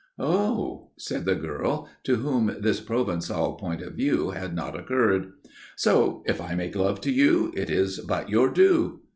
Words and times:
"Oh!" 0.17 0.89
said 0.97 1.25
the 1.25 1.35
girl, 1.35 1.87
to 2.05 2.15
whom 2.15 2.55
this 2.59 2.81
Provençal 2.81 3.59
point 3.59 3.83
of 3.83 3.93
view 3.93 4.31
had 4.31 4.55
not 4.55 4.75
occurred. 4.75 5.33
"So, 5.75 6.23
if 6.25 6.41
I 6.41 6.55
make 6.55 6.75
love 6.75 6.99
to 7.01 7.11
you, 7.11 7.53
it 7.55 7.69
is 7.69 7.99
but 7.99 8.27
your 8.27 8.49
due." 8.49 9.01